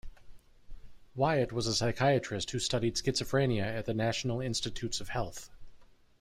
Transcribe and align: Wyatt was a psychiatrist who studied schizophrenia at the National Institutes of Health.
Wyatt 1.13 1.51
was 1.53 1.67
a 1.67 1.75
psychiatrist 1.75 2.49
who 2.49 2.57
studied 2.59 2.95
schizophrenia 2.95 3.61
at 3.65 3.85
the 3.85 3.93
National 3.93 4.41
Institutes 4.41 4.99
of 4.99 5.09
Health. 5.09 5.51